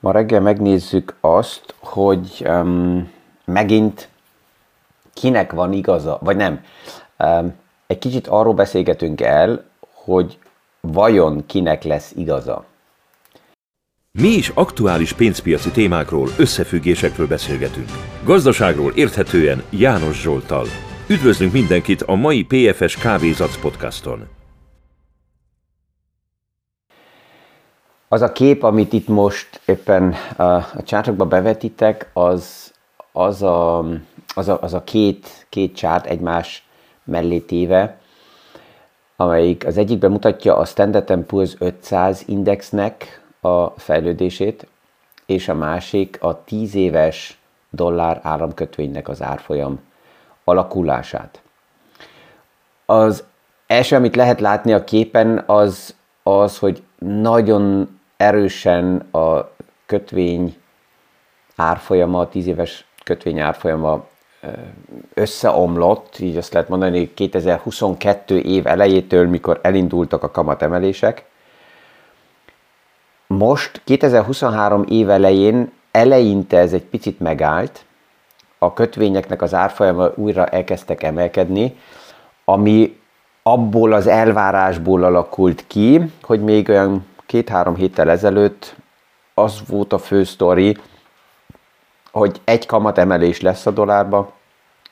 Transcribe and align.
Ma 0.00 0.12
reggel 0.12 0.40
megnézzük 0.40 1.14
azt, 1.20 1.74
hogy 1.78 2.42
um, 2.46 3.10
megint 3.44 4.08
kinek 5.14 5.52
van 5.52 5.72
igaza, 5.72 6.18
vagy 6.20 6.36
nem. 6.36 6.60
Um, 7.18 7.54
egy 7.86 7.98
kicsit 7.98 8.26
arról 8.26 8.54
beszélgetünk 8.54 9.20
el, 9.20 9.64
hogy 9.92 10.38
vajon 10.80 11.46
kinek 11.46 11.82
lesz 11.82 12.12
igaza. 12.16 12.64
Mi 14.10 14.28
is 14.28 14.48
aktuális 14.48 15.12
pénzpiaci 15.12 15.70
témákról, 15.70 16.28
összefüggésekről 16.38 17.26
beszélgetünk. 17.26 17.88
Gazdaságról 18.24 18.92
érthetően 18.94 19.62
János 19.70 20.20
Zsoltal. 20.20 20.66
Üdvözlünk 21.08 21.52
mindenkit 21.52 22.02
a 22.02 22.14
mai 22.14 22.44
PFS 22.44 22.96
Kávézac 22.96 23.60
podcaston! 23.60 24.37
Az 28.10 28.22
a 28.22 28.32
kép, 28.32 28.62
amit 28.62 28.92
itt 28.92 29.08
most 29.08 29.60
éppen 29.64 30.14
a, 30.36 30.82
csártokba 30.82 31.24
bevetitek, 31.24 32.10
az, 32.12 32.72
az, 33.12 33.42
a, 33.42 33.78
az, 34.34 34.48
a, 34.48 34.58
az 34.60 34.74
a 34.74 34.84
két, 34.84 35.46
két 35.48 35.76
csárt 35.76 36.06
egymás 36.06 36.66
mellé 37.04 37.38
téve, 37.38 37.98
amelyik 39.16 39.66
az 39.66 39.76
egyikben 39.76 40.10
mutatja 40.10 40.56
a 40.56 40.64
Standard 40.64 41.24
Poor's 41.28 41.52
500 41.58 42.22
indexnek 42.26 43.22
a 43.40 43.66
fejlődését, 43.66 44.66
és 45.26 45.48
a 45.48 45.54
másik 45.54 46.18
a 46.20 46.44
10 46.44 46.74
éves 46.74 47.38
dollár 47.70 48.20
áramkötvénynek 48.22 49.08
az 49.08 49.22
árfolyam 49.22 49.80
alakulását. 50.44 51.40
Az 52.86 53.24
első, 53.66 53.96
amit 53.96 54.16
lehet 54.16 54.40
látni 54.40 54.72
a 54.72 54.84
képen, 54.84 55.42
az 55.46 55.94
az, 56.22 56.58
hogy 56.58 56.82
nagyon 56.98 57.88
erősen 58.18 58.96
a 59.12 59.50
kötvény 59.86 60.56
árfolyama, 61.56 62.20
a 62.20 62.28
10 62.28 62.46
éves 62.46 62.84
kötvény 63.04 63.40
árfolyama 63.40 64.06
összeomlott, 65.14 66.18
így 66.18 66.36
azt 66.36 66.52
lehet 66.52 66.68
mondani, 66.68 67.14
2022 67.14 68.38
év 68.38 68.66
elejétől, 68.66 69.28
mikor 69.28 69.60
elindultak 69.62 70.22
a 70.22 70.30
kamatemelések. 70.30 71.24
Most 73.26 73.80
2023 73.84 74.84
év 74.88 75.10
elején 75.10 75.72
eleinte 75.90 76.58
ez 76.58 76.72
egy 76.72 76.84
picit 76.84 77.20
megállt, 77.20 77.84
a 78.58 78.72
kötvényeknek 78.72 79.42
az 79.42 79.54
árfolyama 79.54 80.10
újra 80.14 80.46
elkezdtek 80.46 81.02
emelkedni, 81.02 81.76
ami 82.44 83.00
abból 83.42 83.92
az 83.92 84.06
elvárásból 84.06 85.04
alakult 85.04 85.64
ki, 85.66 86.12
hogy 86.22 86.42
még 86.42 86.68
olyan 86.68 87.06
két-három 87.28 87.74
héttel 87.74 88.10
ezelőtt 88.10 88.74
az 89.34 89.60
volt 89.66 89.92
a 89.92 89.98
fő 89.98 90.24
sztori, 90.24 90.76
hogy 92.10 92.40
egy 92.44 92.66
kamat 92.66 92.98
emelés 92.98 93.40
lesz 93.40 93.66
a 93.66 93.70
dollárba, 93.70 94.32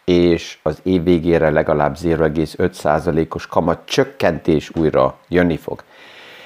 és 0.05 0.59
az 0.63 0.81
év 0.83 1.03
végére 1.03 1.51
legalább 1.51 1.97
0,5%-os 1.97 3.47
kamat 3.47 3.81
csökkentés 3.85 4.71
újra 4.75 5.17
jönni 5.29 5.57
fog. 5.57 5.83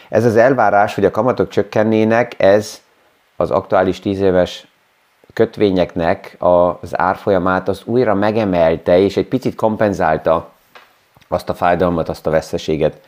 Ez 0.08 0.24
az 0.24 0.36
elvárás, 0.36 0.94
hogy 0.94 1.05
a 1.05 1.10
kamatok 1.10 1.48
csökkennének, 1.48 2.34
ez 2.36 2.80
az 3.36 3.50
aktuális 3.50 4.00
10 4.00 4.20
éves 4.20 4.66
kötvényeknek 5.32 6.36
az 6.38 6.98
árfolyamát 6.98 7.69
az 7.69 7.82
újra 7.84 8.14
megemelte, 8.14 8.98
és 8.98 9.16
egy 9.16 9.28
picit 9.28 9.54
kompenzálta 9.54 10.50
azt 11.28 11.48
a 11.48 11.54
fájdalmat, 11.54 12.08
azt 12.08 12.27
a 12.27 12.30
veszteséget, 12.30 13.00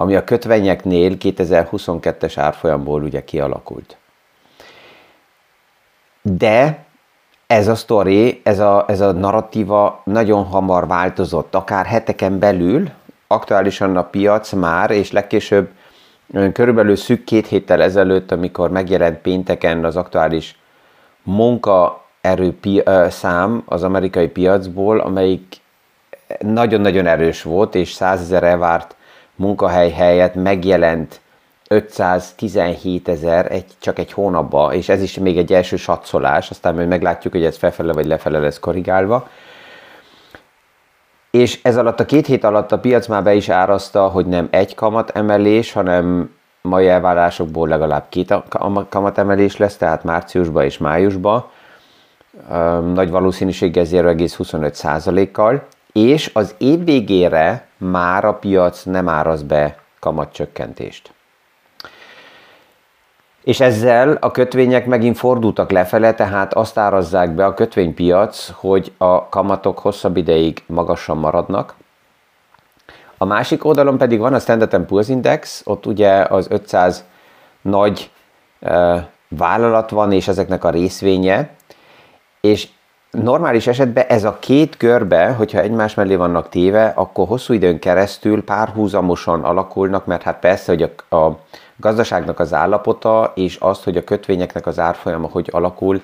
ami 0.00 0.16
a 0.16 0.24
kötvényeknél 0.24 1.16
2022-es 1.20 2.32
árfolyamból 2.36 3.02
ugye 3.02 3.24
kialakult. 3.24 3.96
De 6.22 6.84
ez 7.46 7.68
a 7.68 7.74
sztori, 7.74 8.40
ez 8.44 8.58
a, 8.58 8.84
ez 8.88 9.00
a 9.00 9.12
narratíva 9.12 10.02
nagyon 10.04 10.44
hamar 10.44 10.86
változott, 10.86 11.54
akár 11.54 11.86
heteken 11.86 12.38
belül, 12.38 12.90
aktuálisan 13.26 13.96
a 13.96 14.02
piac 14.02 14.52
már, 14.52 14.90
és 14.90 15.12
legkésőbb 15.12 15.70
körülbelül 16.52 16.96
szűk 16.96 17.24
két 17.24 17.46
héttel 17.46 17.82
ezelőtt, 17.82 18.32
amikor 18.32 18.70
megjelent 18.70 19.18
pénteken 19.18 19.84
az 19.84 19.96
aktuális 19.96 20.58
munkaerő 21.22 22.58
szám 23.08 23.62
az 23.66 23.82
amerikai 23.82 24.28
piacból, 24.28 25.00
amelyik 25.00 25.56
nagyon-nagyon 26.38 27.06
erős 27.06 27.42
volt, 27.42 27.74
és 27.74 27.92
százezer 27.92 28.42
elvárt 28.42 28.98
munkahely 29.40 29.90
helyett 29.90 30.34
megjelent 30.34 31.20
517 31.68 33.08
ezer 33.08 33.52
egy, 33.52 33.64
csak 33.78 33.98
egy 33.98 34.12
hónapban, 34.12 34.72
és 34.72 34.88
ez 34.88 35.02
is 35.02 35.18
még 35.18 35.38
egy 35.38 35.52
első 35.52 35.76
satszolás, 35.76 36.50
aztán 36.50 36.74
majd 36.74 36.88
meglátjuk, 36.88 37.32
hogy 37.32 37.44
ez 37.44 37.56
felfele 37.56 37.92
vagy 37.92 38.06
lefele 38.06 38.38
lesz 38.38 38.58
korrigálva. 38.58 39.28
És 41.30 41.60
ez 41.62 41.76
alatt 41.76 42.00
a 42.00 42.04
két 42.04 42.26
hét 42.26 42.44
alatt 42.44 42.72
a 42.72 42.78
piac 42.78 43.06
már 43.06 43.22
be 43.22 43.34
is 43.34 43.48
árazta, 43.48 44.08
hogy 44.08 44.26
nem 44.26 44.48
egy 44.50 44.74
kamat 44.74 45.10
emelés, 45.10 45.72
hanem 45.72 46.34
mai 46.62 46.88
elvárásokból 46.88 47.68
legalább 47.68 48.04
két 48.08 48.34
kamat 48.88 49.18
emelés 49.18 49.56
lesz, 49.56 49.76
tehát 49.76 50.04
márciusban 50.04 50.64
és 50.64 50.78
májusban. 50.78 51.44
Nagy 52.94 53.10
valószínűséggel 53.10 53.84
0,25 53.84 55.28
kal 55.32 55.66
és 55.92 56.30
az 56.34 56.54
év 56.58 56.84
végére 56.84 57.66
már 57.76 58.24
a 58.24 58.34
piac 58.34 58.82
nem 58.82 59.08
áraz 59.08 59.42
be 59.42 59.78
kamatcsökkentést. 60.00 61.12
És 63.44 63.60
ezzel 63.60 64.16
a 64.20 64.30
kötvények 64.30 64.86
megint 64.86 65.16
fordultak 65.16 65.70
lefele, 65.70 66.14
tehát 66.14 66.54
azt 66.54 66.78
árazzák 66.78 67.30
be 67.34 67.44
a 67.44 67.54
kötvénypiac, 67.54 68.50
hogy 68.54 68.92
a 68.98 69.28
kamatok 69.28 69.78
hosszabb 69.78 70.16
ideig 70.16 70.62
magasan 70.66 71.16
maradnak. 71.16 71.74
A 73.18 73.24
másik 73.24 73.64
oldalon 73.64 73.98
pedig 73.98 74.18
van 74.18 74.34
a 74.34 74.38
Standard 74.38 74.86
Poor's 74.88 75.06
Index, 75.08 75.62
ott 75.64 75.86
ugye 75.86 76.10
az 76.10 76.46
500 76.50 77.04
nagy 77.62 78.10
uh, 78.60 79.00
vállalat 79.28 79.90
van, 79.90 80.12
és 80.12 80.28
ezeknek 80.28 80.64
a 80.64 80.70
részvénye, 80.70 81.50
és 82.40 82.68
normális 83.10 83.66
esetben 83.66 84.04
ez 84.08 84.24
a 84.24 84.36
két 84.40 84.76
körbe, 84.76 85.32
hogyha 85.32 85.60
egymás 85.60 85.94
mellé 85.94 86.14
vannak 86.14 86.48
téve, 86.48 86.92
akkor 86.96 87.26
hosszú 87.26 87.52
időn 87.52 87.78
keresztül 87.78 88.44
párhuzamosan 88.44 89.44
alakulnak, 89.44 90.06
mert 90.06 90.22
hát 90.22 90.38
persze, 90.38 90.72
hogy 90.72 90.90
a, 91.08 91.16
a 91.16 91.38
gazdaságnak 91.76 92.38
az 92.40 92.52
állapota 92.52 93.32
és 93.34 93.56
azt, 93.56 93.84
hogy 93.84 93.96
a 93.96 94.04
kötvényeknek 94.04 94.66
az 94.66 94.78
árfolyama 94.78 95.28
hogy 95.28 95.48
alakul, 95.52 96.00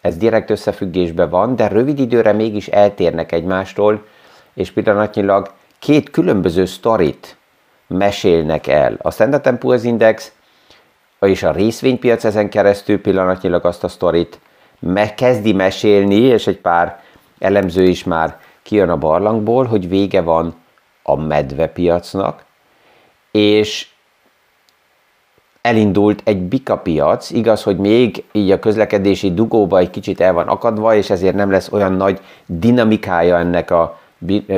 ez 0.00 0.16
direkt 0.16 0.50
összefüggésben 0.50 1.30
van, 1.30 1.56
de 1.56 1.68
rövid 1.68 1.98
időre 1.98 2.32
mégis 2.32 2.68
eltérnek 2.68 3.32
egymástól, 3.32 4.04
és 4.54 4.70
pillanatnyilag 4.70 5.50
két 5.78 6.10
különböző 6.10 6.64
sztorit 6.64 7.36
mesélnek 7.86 8.66
el. 8.66 8.96
A 9.02 9.10
Standard 9.10 9.58
Poor's 9.60 9.80
Index 9.82 10.32
és 11.20 11.42
a 11.42 11.52
részvénypiac 11.52 12.24
ezen 12.24 12.48
keresztül 12.48 13.00
pillanatnyilag 13.00 13.64
azt 13.64 13.84
a 13.84 13.88
sztorit 13.88 14.40
kezdi 15.14 15.52
mesélni, 15.52 16.20
és 16.20 16.46
egy 16.46 16.58
pár 16.58 17.00
elemző 17.38 17.84
is 17.84 18.04
már 18.04 18.38
kijön 18.62 18.88
a 18.88 18.96
barlangból, 18.96 19.64
hogy 19.64 19.88
vége 19.88 20.20
van 20.20 20.54
a 21.02 21.16
medvepiacnak, 21.16 22.44
és 23.30 23.88
elindult 25.60 26.20
egy 26.24 26.42
bikapiac, 26.42 27.30
igaz, 27.30 27.62
hogy 27.62 27.76
még 27.76 28.24
így 28.32 28.50
a 28.50 28.58
közlekedési 28.58 29.34
dugóba 29.34 29.78
egy 29.78 29.90
kicsit 29.90 30.20
el 30.20 30.32
van 30.32 30.48
akadva, 30.48 30.94
és 30.94 31.10
ezért 31.10 31.34
nem 31.34 31.50
lesz 31.50 31.72
olyan 31.72 31.92
nagy 31.92 32.20
dinamikája 32.46 33.38
ennek 33.38 33.70
a 33.70 33.98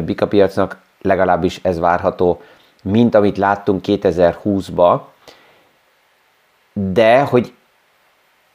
bikapiacnak, 0.05 0.79
legalábbis 1.01 1.61
ez 1.63 1.79
várható, 1.79 2.41
mint 2.83 3.15
amit 3.15 3.39
láttunk 3.39 3.85
2020-ba, 3.87 5.01
de 6.73 7.21
hogy 7.21 7.53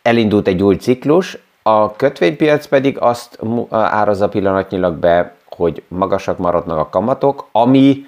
elindult 0.02 0.48
egy 0.48 0.64
új 0.64 0.76
ciklus, 0.76 1.38
a 1.68 1.96
kötvénypiac 1.96 2.66
pedig 2.68 2.98
azt 3.00 3.40
árazza 3.70 4.30
pillanatnyilag 4.30 4.96
be, 4.96 5.34
hogy 5.50 5.84
magasak 5.88 6.38
maradnak 6.38 6.78
a 6.78 6.90
kamatok, 6.90 7.48
ami 7.52 8.06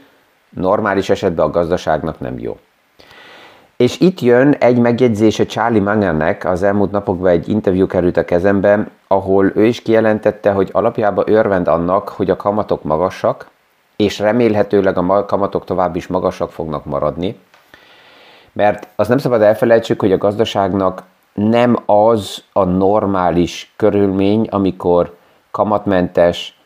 normális 0.50 1.10
esetben 1.10 1.46
a 1.46 1.50
gazdaságnak 1.50 2.20
nem 2.20 2.40
jó. 2.40 2.58
És 3.78 4.00
itt 4.00 4.22
jön 4.22 4.52
egy 4.52 4.78
megjegyzése 4.78 5.46
Charlie 5.46 5.80
Mangernek, 5.80 6.46
az 6.46 6.64
elmúlt 6.64 6.92
napokban 6.92 7.32
egy 7.32 7.50
interjú 7.50 7.88
került 7.88 8.18
a 8.18 8.26
kezembe, 8.26 8.88
ahol 9.08 9.52
ő 9.56 9.66
is 9.66 9.82
kijelentette, 9.82 10.52
hogy 10.52 10.70
alapjában 10.72 11.30
örvend 11.30 11.68
annak, 11.68 12.10
hogy 12.10 12.30
a 12.30 12.36
kamatok 12.36 12.84
magasak, 12.84 13.50
és 13.96 14.20
remélhetőleg 14.20 14.98
a 14.98 15.26
kamatok 15.26 15.66
tovább 15.66 15.96
is 15.96 16.08
magasak 16.08 16.52
fognak 16.52 16.86
maradni. 16.86 17.40
Mert 18.54 18.88
az 18.96 19.08
nem 19.08 19.18
szabad 19.18 19.42
elfelejtsük, 19.42 20.00
hogy 20.00 20.12
a 20.12 20.18
gazdaságnak 20.18 21.04
nem 21.38 21.78
az 21.86 22.44
a 22.54 22.64
normális 22.64 23.74
körülmény, 23.76 24.48
amikor 24.52 25.18
kamatmentes 25.52 26.60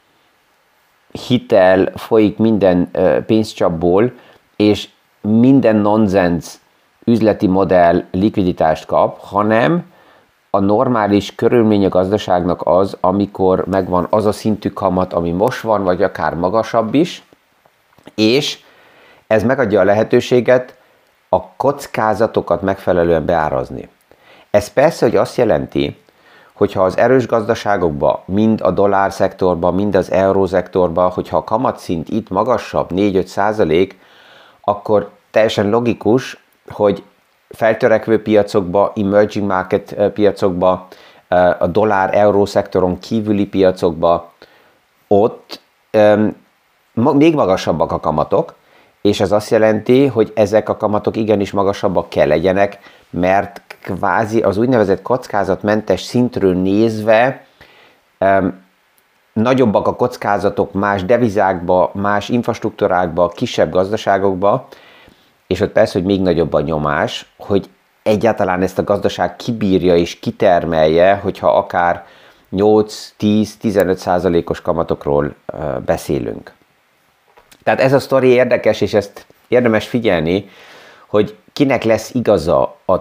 hitel 1.28 1.92
folyik 1.96 2.38
minden 2.38 2.92
pénzcsapból, 3.26 4.12
és 4.56 4.90
minden 5.22 5.76
nonsens 5.76 6.60
üzleti 7.06 7.48
modell 7.48 8.04
likviditást 8.12 8.86
kap, 8.86 9.20
hanem 9.20 9.92
a 10.50 10.60
normális 10.60 11.36
körülmény 11.36 11.86
a 11.86 11.90
gazdaságnak 11.90 12.62
az, 12.64 12.98
amikor 13.02 13.66
megvan 13.66 14.08
az 14.10 14.26
a 14.26 14.32
szintű 14.32 14.70
kamat, 14.70 15.14
ami 15.14 15.32
most 15.32 15.62
van, 15.62 15.84
vagy 15.84 16.04
akár 16.04 16.36
magasabb 16.36 16.94
is, 16.94 17.24
és 18.16 18.60
ez 19.28 19.44
megadja 19.44 19.80
a 19.80 19.84
lehetőséget 19.84 20.78
a 21.30 21.48
kockázatokat 21.48 22.62
megfelelően 22.62 23.26
beárazni. 23.26 23.90
Ez 24.52 24.68
persze, 24.68 25.06
hogy 25.06 25.16
azt 25.16 25.38
jelenti, 25.38 25.98
hogyha 26.54 26.84
az 26.84 26.98
erős 26.98 27.28
gazdaságokban, 27.28 28.20
mind 28.26 28.62
a 28.62 28.72
dollár 28.72 29.12
szektorban, 29.12 29.76
mind 29.76 29.96
az 29.96 30.12
eurószektorban, 30.12 31.10
hogyha 31.10 31.38
a 31.38 31.44
kamatszint 31.44 32.10
itt 32.10 32.30
magasabb, 32.30 32.90
4-5 32.96 33.26
százalék, 33.26 34.00
akkor 34.62 35.10
teljesen 35.32 35.70
logikus, 35.70 36.44
hogy 36.70 37.04
feltörekvő 37.50 38.22
piacokba, 38.22 38.92
emerging 38.96 39.48
market 39.48 39.92
eh, 39.92 40.10
piacokba, 40.10 40.88
eh, 41.28 41.62
a 41.62 41.68
dollár-euró 41.68 42.46
szektoron 42.46 43.00
kívüli 43.00 43.46
piacokba, 43.46 44.32
ott 45.08 45.60
még 46.94 47.36
magasabbak 47.36 47.92
a 47.92 48.00
kamatok, 48.00 48.54
és 49.02 49.20
ez 49.20 49.32
azt 49.32 49.50
jelenti, 49.50 50.06
hogy 50.06 50.32
ezek 50.36 50.70
a 50.70 50.78
kamatok 50.78 51.16
igenis 51.16 51.52
magasabbak 51.52 52.10
kell 52.10 52.28
legyenek, 52.28 52.80
mert 53.12 53.62
kvázi 53.82 54.42
az 54.42 54.58
úgynevezett 54.58 55.02
kockázatmentes 55.02 56.02
szintről 56.02 56.54
nézve 56.56 57.46
um, 58.20 58.64
nagyobbak 59.34 59.88
a 59.88 59.96
kockázatok 59.96 60.74
más 60.74 61.06
devizákba, 61.06 61.92
más 61.94 62.30
infrastruktúrákba, 62.30 63.28
kisebb 63.28 63.72
gazdaságokba, 63.72 64.68
és 65.48 65.60
ott 65.60 65.72
persze, 65.72 65.94
hogy 65.94 66.08
még 66.08 66.22
nagyobb 66.22 66.54
a 66.54 66.62
nyomás, 66.62 67.34
hogy 67.38 67.70
egyáltalán 68.04 68.62
ezt 68.62 68.78
a 68.78 68.84
gazdaság 68.84 69.36
kibírja 69.36 69.96
és 69.96 70.20
kitermelje, 70.20 71.16
hogyha 71.16 71.58
akár 71.58 72.06
8-10-15 72.52 73.96
százalékos 73.96 74.62
kamatokról 74.62 75.36
beszélünk. 75.86 76.54
Tehát 77.64 77.80
ez 77.80 77.94
a 77.94 78.00
sztori 78.00 78.28
érdekes, 78.28 78.82
és 78.82 78.94
ezt 78.94 79.26
érdemes 79.48 79.88
figyelni, 79.88 80.50
hogy 81.12 81.38
kinek 81.54 81.84
lesz 81.84 82.14
igaza 82.14 82.76
a 82.86 82.96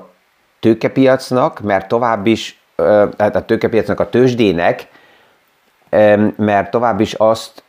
tőkepiacnak, 0.61 1.61
mert 1.61 1.89
tovább 1.89 2.27
is, 2.27 2.61
tehát 3.17 3.37
a 3.37 3.45
tőkepiacnak, 3.45 4.01
a 4.01 4.09
tőzsdének, 4.09 4.89
mert 6.37 6.71
tovább 6.71 7.01
is 7.01 7.15
azt 7.15 7.62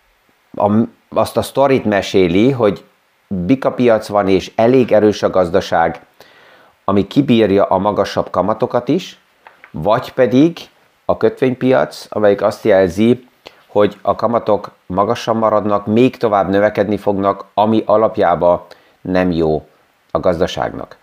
a, 0.56 0.72
azt 1.10 1.38
a 1.38 1.42
sztorit 1.42 1.86
meséli, 1.86 2.52
hogy 2.52 2.84
bikapiac 3.28 4.08
van, 4.08 4.28
és 4.28 4.52
elég 4.56 4.92
erős 4.92 5.24
a 5.24 5.30
gazdaság, 5.30 6.02
ami 6.86 7.08
kibírja 7.08 7.64
a 7.64 7.78
magasabb 7.78 8.30
kamatokat 8.30 8.88
is, 8.88 9.20
vagy 9.72 10.14
pedig 10.14 10.58
a 11.06 11.18
kötvénypiac, 11.18 12.06
amelyik 12.10 12.42
azt 12.42 12.64
jelzi, 12.64 13.28
hogy 13.68 13.98
a 14.02 14.16
kamatok 14.16 14.72
magasan 14.86 15.38
maradnak, 15.38 15.86
még 15.86 16.18
tovább 16.18 16.50
növekedni 16.50 16.98
fognak, 16.98 17.46
ami 17.54 17.84
alapjában 17.86 18.62
nem 19.02 19.32
jó 19.32 19.66
a 20.12 20.19
gazdaságnak. 20.19 20.98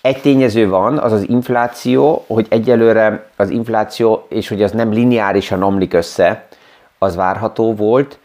Egy 0.00 0.20
tényező 0.20 0.68
van, 0.68 0.98
az 0.98 1.12
az 1.12 1.28
infláció, 1.28 2.24
hogy 2.26 2.46
egyelőre 2.50 3.26
az 3.36 3.50
infláció, 3.50 4.26
és 4.28 4.48
hogy 4.48 4.62
az 4.62 4.72
nem 4.72 4.92
lineárisan 4.92 5.62
omlik 5.62 5.92
össze, 5.92 6.46
az 6.98 7.16
várható 7.16 7.74
volt, 7.74 8.18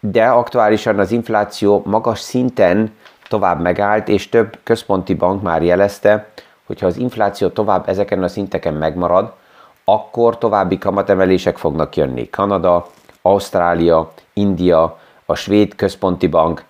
de 0.00 0.26
aktuálisan 0.26 0.98
az 0.98 1.10
infláció 1.10 1.82
magas 1.84 2.20
szinten 2.20 2.92
tovább 3.28 3.60
megállt, 3.60 4.08
és 4.08 4.28
több 4.28 4.58
központi 4.62 5.14
bank 5.14 5.42
már 5.42 5.62
jelezte, 5.62 6.28
hogy 6.66 6.80
ha 6.80 6.86
az 6.86 6.96
infláció 6.96 7.48
tovább 7.48 7.88
ezeken 7.88 8.22
a 8.22 8.28
szinteken 8.28 8.74
megmarad, 8.74 9.32
akkor 9.84 10.38
további 10.38 10.78
kamatemelések 10.78 11.56
fognak 11.56 11.96
jönni. 11.96 12.30
Kanada, 12.30 12.86
Ausztrália, 13.22 14.12
India, 14.32 14.98
a 15.26 15.34
Svéd 15.34 15.74
Központi 15.74 16.26
Bank. 16.26 16.64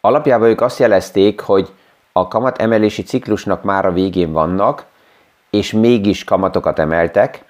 Alapjában 0.00 0.48
ők 0.48 0.60
azt 0.60 0.78
jelezték, 0.78 1.40
hogy 1.40 1.72
a 2.12 2.28
kamat 2.28 2.58
emelési 2.58 3.02
ciklusnak 3.02 3.62
már 3.62 3.86
a 3.86 3.92
végén 3.92 4.32
vannak, 4.32 4.84
és 5.50 5.72
mégis 5.72 6.24
kamatokat 6.24 6.78
emeltek. 6.78 7.44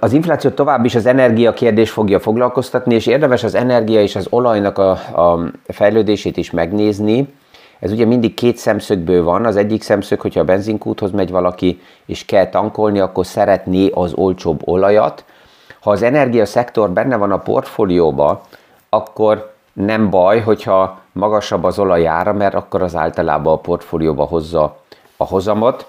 Az 0.00 0.12
infláció 0.12 0.50
tovább 0.50 0.84
is 0.84 0.94
az 0.94 1.06
energia 1.06 1.52
kérdés 1.52 1.90
fogja 1.90 2.20
foglalkoztatni, 2.20 2.94
és 2.94 3.06
érdemes 3.06 3.44
az 3.44 3.54
energia 3.54 4.02
és 4.02 4.16
az 4.16 4.26
olajnak 4.30 4.78
a, 4.78 4.90
a 4.90 5.50
fejlődését 5.66 6.36
is 6.36 6.50
megnézni. 6.50 7.34
Ez 7.78 7.92
ugye 7.92 8.04
mindig 8.04 8.34
két 8.34 8.56
szemszögből 8.56 9.24
van. 9.24 9.44
Az 9.44 9.56
egyik 9.56 9.82
szemszög, 9.82 10.20
hogyha 10.20 10.40
a 10.40 10.44
benzinkúthoz 10.44 11.10
megy 11.10 11.30
valaki, 11.30 11.80
és 12.06 12.24
kell 12.24 12.48
tankolni, 12.48 12.98
akkor 12.98 13.26
szeretné 13.26 13.90
az 13.94 14.12
olcsóbb 14.14 14.60
olajat. 14.64 15.24
Ha 15.80 15.90
az 15.90 16.02
energiaszektor 16.02 16.90
benne 16.90 17.16
van 17.16 17.32
a 17.32 17.38
portfólióba, 17.38 18.42
akkor 18.88 19.52
nem 19.72 20.10
baj, 20.10 20.40
hogyha 20.40 21.00
magasabb 21.16 21.64
az 21.64 21.78
olajára, 21.78 22.32
mert 22.32 22.54
akkor 22.54 22.82
az 22.82 22.96
általában 22.96 23.52
a 23.52 23.60
portfólióba 23.60 24.24
hozza 24.24 24.76
a 25.16 25.24
hozamot, 25.24 25.86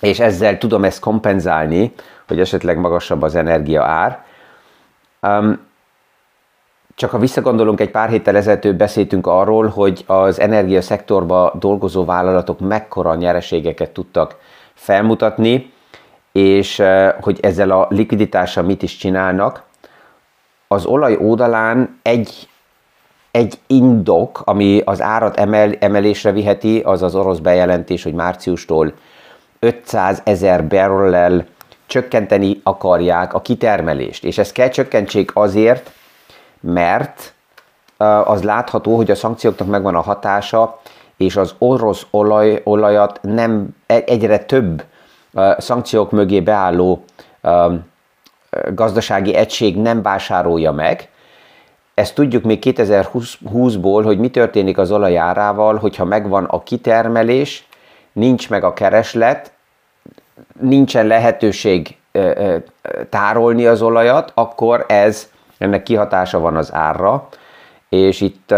és 0.00 0.20
ezzel 0.20 0.58
tudom 0.58 0.84
ezt 0.84 1.00
kompenzálni, 1.00 1.92
hogy 2.28 2.40
esetleg 2.40 2.78
magasabb 2.78 3.22
az 3.22 3.34
energia 3.34 3.82
ár. 3.82 4.24
Um, 5.22 5.60
csak 6.94 7.10
ha 7.10 7.18
visszagondolunk, 7.18 7.80
egy 7.80 7.90
pár 7.90 8.08
héttel 8.08 8.36
ezelőtt 8.36 8.74
beszéltünk 8.74 9.26
arról, 9.26 9.68
hogy 9.68 10.04
az 10.06 10.40
energiaszektorban 10.40 11.52
dolgozó 11.58 12.04
vállalatok 12.04 12.60
mekkora 12.60 13.14
nyereségeket 13.14 13.90
tudtak 13.90 14.36
felmutatni, 14.74 15.72
és 16.32 16.82
hogy 17.20 17.38
ezzel 17.42 17.70
a 17.70 17.86
likviditással 17.90 18.64
mit 18.64 18.82
is 18.82 18.96
csinálnak. 18.96 19.62
Az 20.68 20.84
olaj 20.84 21.16
oldalán 21.16 21.98
egy 22.02 22.48
egy 23.34 23.58
indok, 23.66 24.42
ami 24.44 24.82
az 24.84 25.02
árat 25.02 25.36
emel, 25.36 25.72
emelésre 25.78 26.32
viheti, 26.32 26.80
az 26.80 27.02
az 27.02 27.14
orosz 27.14 27.38
bejelentés, 27.38 28.02
hogy 28.02 28.12
márciustól 28.12 28.92
500 29.58 30.20
ezer 30.24 30.66
barrel 30.66 31.46
csökkenteni 31.86 32.60
akarják 32.62 33.34
a 33.34 33.40
kitermelést. 33.40 34.24
És 34.24 34.38
ezt 34.38 34.52
kell 34.52 34.68
csökkentsék 34.68 35.36
azért, 35.36 35.92
mert 36.60 37.34
az 38.24 38.42
látható, 38.42 38.96
hogy 38.96 39.10
a 39.10 39.14
szankcióknak 39.14 39.68
megvan 39.68 39.94
a 39.94 40.00
hatása, 40.00 40.80
és 41.16 41.36
az 41.36 41.54
orosz 41.58 42.06
olaj, 42.10 42.60
olajat 42.64 43.18
nem 43.22 43.68
e, 43.86 44.02
egyre 44.06 44.38
több 44.38 44.84
szankciók 45.58 46.10
mögé 46.10 46.40
beálló 46.40 47.04
gazdasági 48.74 49.34
egység 49.34 49.76
nem 49.76 50.02
vásárolja 50.02 50.72
meg, 50.72 51.08
ezt 51.94 52.14
tudjuk 52.14 52.44
még 52.44 52.62
2020-ból, 52.64 54.00
hogy 54.04 54.18
mi 54.18 54.28
történik 54.28 54.78
az 54.78 54.90
olajárával, 54.90 55.76
hogyha 55.76 56.04
megvan 56.04 56.44
a 56.44 56.62
kitermelés, 56.62 57.68
nincs 58.12 58.50
meg 58.50 58.64
a 58.64 58.72
kereslet, 58.72 59.52
nincsen 60.60 61.06
lehetőség 61.06 61.96
tárolni 63.08 63.66
az 63.66 63.82
olajat, 63.82 64.32
akkor 64.34 64.84
ez, 64.88 65.30
ennek 65.58 65.82
kihatása 65.82 66.38
van 66.38 66.56
az 66.56 66.74
árra, 66.74 67.28
és 67.88 68.20
itt 68.20 68.54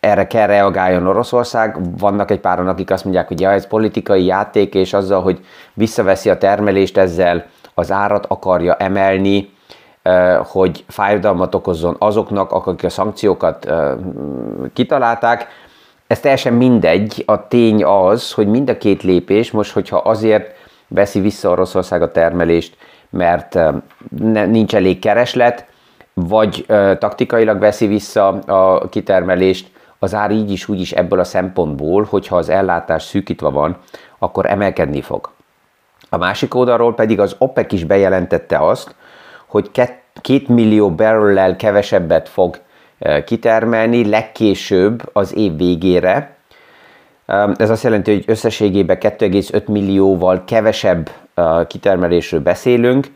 erre 0.00 0.26
kell 0.26 0.46
reagáljon 0.46 1.06
Oroszország. 1.06 1.76
Vannak 1.98 2.30
egy 2.30 2.40
páran, 2.40 2.68
akik 2.68 2.90
azt 2.90 3.04
mondják, 3.04 3.28
hogy 3.28 3.40
ja, 3.40 3.50
ez 3.50 3.66
politikai 3.66 4.24
játék, 4.24 4.74
és 4.74 4.92
azzal, 4.92 5.22
hogy 5.22 5.44
visszaveszi 5.74 6.30
a 6.30 6.38
termelést, 6.38 6.96
ezzel 6.96 7.46
az 7.74 7.92
árat 7.92 8.26
akarja 8.26 8.74
emelni, 8.74 9.56
hogy 10.44 10.84
fájdalmat 10.88 11.54
okozzon 11.54 11.96
azoknak, 11.98 12.52
akik 12.52 12.84
a 12.84 12.88
szankciókat 12.88 13.72
kitalálták. 14.72 15.46
Ez 16.06 16.20
teljesen 16.20 16.52
mindegy. 16.52 17.22
A 17.26 17.48
tény 17.48 17.84
az, 17.84 18.32
hogy 18.32 18.46
mind 18.46 18.70
a 18.70 18.78
két 18.78 19.02
lépés, 19.02 19.50
most 19.50 19.72
hogyha 19.72 19.96
azért 19.96 20.54
veszi 20.88 21.20
vissza 21.20 21.50
Oroszország 21.50 22.02
a 22.02 22.12
termelést, 22.12 22.76
mert 23.10 23.58
nincs 24.46 24.74
elég 24.74 24.98
kereslet, 24.98 25.66
vagy 26.14 26.66
taktikailag 26.98 27.58
veszi 27.58 27.86
vissza 27.86 28.28
a 28.28 28.88
kitermelést, 28.88 29.70
az 29.98 30.14
ár 30.14 30.30
így 30.30 30.50
is 30.50 30.68
úgy 30.68 30.80
is 30.80 30.92
ebből 30.92 31.20
a 31.20 31.24
szempontból, 31.24 32.06
hogyha 32.10 32.36
az 32.36 32.48
ellátás 32.48 33.02
szűkítve 33.02 33.48
van, 33.48 33.76
akkor 34.18 34.46
emelkedni 34.46 35.00
fog. 35.00 35.30
A 36.10 36.16
másik 36.16 36.54
oldalról 36.54 36.94
pedig 36.94 37.20
az 37.20 37.34
OPEC 37.38 37.72
is 37.72 37.84
bejelentette 37.84 38.58
azt, 38.58 38.94
hogy 39.48 39.70
2 39.70 40.42
millió 40.46 40.90
barrel 40.90 41.56
kevesebbet 41.56 42.28
fog 42.28 42.58
eh, 42.98 43.22
kitermelni 43.22 44.08
legkésőbb 44.08 45.10
az 45.12 45.36
év 45.36 45.56
végére. 45.56 46.36
Ez 47.56 47.70
azt 47.70 47.82
jelenti, 47.82 48.12
hogy 48.12 48.24
összességében 48.26 48.98
2,5 49.00 49.66
millióval 49.66 50.44
kevesebb 50.44 51.10
eh, 51.34 51.66
kitermelésről 51.66 52.40
beszélünk. 52.40 53.06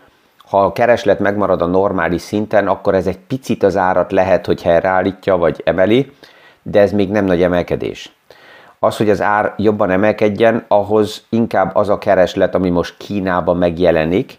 Ha 0.52 0.64
a 0.64 0.72
kereslet 0.72 1.18
megmarad 1.18 1.62
a 1.62 1.66
normális 1.66 2.22
szinten, 2.22 2.68
akkor 2.68 2.94
ez 2.94 3.06
egy 3.06 3.18
picit 3.18 3.62
az 3.62 3.76
árat 3.76 4.12
lehet, 4.12 4.46
hogy 4.46 4.62
helyreállítja 4.62 5.36
vagy 5.36 5.62
emeli, 5.64 6.12
de 6.62 6.80
ez 6.80 6.92
még 6.92 7.10
nem 7.10 7.24
nagy 7.24 7.42
emelkedés. 7.42 8.12
az, 8.78 8.96
hogy 8.96 9.10
az 9.10 9.20
ár 9.20 9.54
jobban 9.56 9.90
emelkedjen, 9.90 10.64
ahhoz 10.68 11.24
inkább 11.28 11.76
az 11.76 11.88
a 11.88 11.98
kereslet, 11.98 12.54
ami 12.54 12.70
most 12.70 12.96
Kínában 12.96 13.56
megjelenik, 13.56 14.38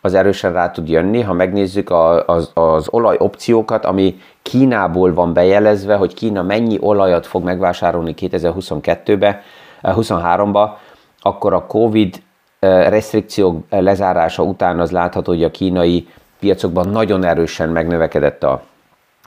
az 0.00 0.14
erősen 0.14 0.52
rá 0.52 0.70
tud 0.70 0.88
jönni. 0.88 1.20
Ha 1.20 1.32
megnézzük 1.32 1.90
az, 2.26 2.50
az 2.54 2.86
olaj 2.90 3.16
opciókat, 3.18 3.84
ami 3.84 4.20
Kínából 4.42 5.14
van 5.14 5.32
bejelezve, 5.32 5.96
hogy 5.96 6.14
Kína 6.14 6.42
mennyi 6.42 6.78
olajat 6.80 7.26
fog 7.26 7.44
megvásárolni 7.44 8.14
2022-be, 8.16 9.42
23-ba, 9.82 10.68
akkor 11.20 11.52
a 11.52 11.66
Covid 11.66 12.22
restrikciók 12.60 13.64
lezárása 13.70 14.42
után 14.42 14.80
az 14.80 14.90
látható, 14.90 15.32
hogy 15.32 15.44
a 15.44 15.50
kínai 15.50 16.08
piacokban 16.38 16.88
nagyon 16.88 17.24
erősen 17.24 17.68
megnövekedett 17.68 18.42
a, 18.42 18.62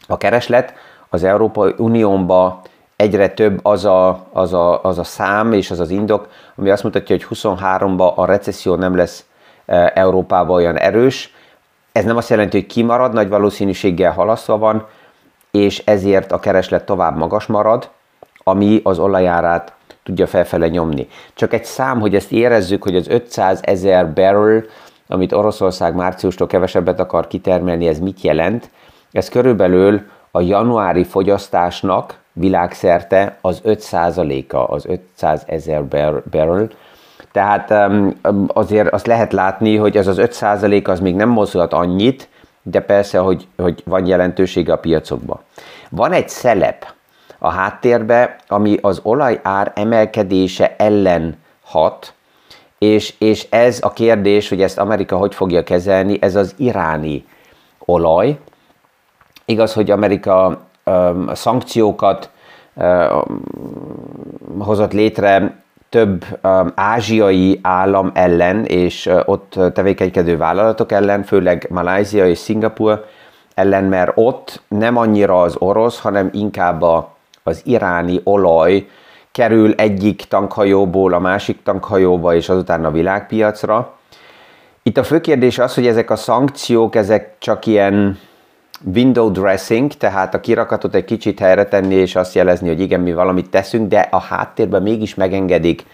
a 0.08 0.18
kereslet. 0.18 0.74
Az 1.10 1.24
Európai 1.24 1.74
Uniónban 1.78 2.60
egyre 2.96 3.30
több 3.30 3.60
az 3.66 3.86
a, 3.86 4.26
az, 4.32 4.54
a, 4.54 4.84
az 4.84 5.00
a 5.00 5.04
szám 5.04 5.54
és 5.54 5.72
az 5.72 5.80
az 5.80 5.90
indok, 5.90 6.28
ami 6.56 6.70
azt 6.70 6.84
mutatja, 6.84 7.16
hogy 7.16 7.38
23-ban 7.40 8.16
a 8.16 8.26
recesszió 8.26 8.76
nem 8.76 8.96
lesz 8.96 9.26
Európában 9.94 10.56
olyan 10.56 10.78
erős. 10.78 11.34
Ez 11.92 12.04
nem 12.04 12.18
azt 12.18 12.30
jelenti, 12.30 12.58
hogy 12.58 12.68
kimarad, 12.68 13.14
nagy 13.14 13.30
valószínűséggel 13.30 14.12
halasztva 14.12 14.58
van, 14.58 14.88
és 15.52 15.82
ezért 15.86 16.32
a 16.32 16.40
kereslet 16.40 16.86
tovább 16.86 17.18
magas 17.18 17.46
marad, 17.46 17.90
ami 18.44 18.82
az 18.84 19.00
olajárát 19.00 19.74
tudja 20.04 20.28
felfele 20.28 20.68
nyomni. 20.68 21.08
Csak 21.34 21.54
egy 21.54 21.66
szám, 21.66 22.00
hogy 22.00 22.16
ezt 22.16 22.32
érezzük, 22.32 22.84
hogy 22.84 22.96
az 22.96 23.08
500 23.08 23.60
ezer 23.64 24.14
barrel, 24.14 24.64
amit 25.08 25.32
Oroszország 25.32 25.96
márciustól 25.96 26.48
kevesebbet 26.48 27.00
akar 27.00 27.28
kitermelni, 27.28 27.88
ez 27.88 28.00
mit 28.00 28.22
jelent? 28.22 28.70
Ez 29.12 29.30
körülbelül 29.30 30.02
a 30.32 30.42
januári 30.42 31.04
fogyasztásnak 31.04 32.18
világszerte 32.32 33.38
az 33.42 33.62
5%-a, 33.66 34.58
az 34.58 34.86
500 34.86 35.44
ezer 35.46 35.88
barrel. 36.32 36.70
Tehát 37.34 37.74
azért 38.48 38.94
azt 38.94 39.08
lehet 39.08 39.34
látni, 39.34 39.76
hogy 39.76 39.98
ez 39.98 40.08
az 40.08 40.18
5% 40.20 40.88
az 40.88 41.00
még 41.00 41.16
nem 41.16 41.30
mozgat 41.30 41.74
annyit, 41.74 42.30
de 42.62 42.80
persze, 42.80 43.18
hogy, 43.18 43.48
hogy 43.58 43.82
van 43.86 44.06
jelentősége 44.06 44.74
a 44.74 44.78
piacokban. 44.78 45.40
Van 45.90 46.12
egy 46.12 46.30
szelep, 46.30 46.94
a 47.38 47.50
háttérbe, 47.50 48.36
ami 48.48 48.78
az 48.82 49.00
olajár 49.04 49.72
emelkedése 49.76 50.76
ellen 50.78 51.38
hat, 51.64 52.14
és, 52.78 53.14
és 53.18 53.48
ez 53.50 53.80
a 53.82 53.94
kérdés, 53.94 54.50
hogy 54.50 54.62
ezt 54.62 54.78
Amerika 54.78 55.18
hogy 55.18 55.36
fogja 55.36 55.64
kezelni, 55.64 56.18
ez 56.22 56.36
az 56.36 56.56
iráni 56.58 57.26
olaj. 57.80 58.40
Igaz, 59.46 59.74
hogy 59.74 59.92
Amerika 59.92 60.62
um, 60.86 61.30
szankciókat 61.34 62.30
um, 62.74 63.44
hozott 64.60 64.94
létre 64.94 65.63
több 65.94 66.26
um, 66.44 66.72
ázsiai 66.76 67.60
állam 67.62 68.12
ellen, 68.14 68.66
és 68.66 69.06
uh, 69.06 69.22
ott 69.26 69.60
tevékenykedő 69.74 70.38
vállalatok 70.38 70.92
ellen, 70.92 71.24
főleg 71.24 71.68
Malázia 71.70 72.28
és 72.28 72.38
Szingapur 72.38 73.06
ellen, 73.54 73.84
mert 73.84 74.12
ott 74.16 74.62
nem 74.68 74.98
annyira 74.98 75.42
az 75.42 75.56
orosz, 75.60 76.00
hanem 76.00 76.30
inkább 76.34 76.82
a 76.82 77.14
az 77.44 77.62
iráni 77.66 78.22
olaj 78.24 78.88
kerül 79.32 79.74
egyik 79.74 80.22
tankhajóból 80.22 81.14
a 81.14 81.20
másik 81.20 81.64
tankhajóba, 81.64 82.36
és 82.36 82.50
azután 82.50 82.86
a 82.86 82.92
világpiacra. 82.92 83.94
Itt 84.84 84.98
a 84.98 85.04
fő 85.04 85.22
kérdés 85.22 85.60
az, 85.60 85.74
hogy 85.74 85.88
ezek 85.88 86.10
a 86.10 86.16
szankciók, 86.16 86.96
ezek 86.96 87.36
csak 87.40 87.66
ilyen 87.66 88.20
window 88.96 89.32
dressing, 89.32 89.92
tehát 89.94 90.34
a 90.34 90.40
kirakatot 90.40 90.96
egy 90.96 91.06
kicsit 91.06 91.40
helyre 91.40 91.66
tenni, 91.66 91.96
és 91.96 92.16
azt 92.16 92.36
jelezni, 92.36 92.68
hogy 92.68 92.80
igen, 92.80 93.00
mi 93.00 93.14
valamit 93.14 93.50
teszünk, 93.50 93.88
de 93.88 94.08
a 94.12 94.20
háttérben 94.20 94.82
mégis 94.82 95.16
megengedik, 95.16 95.86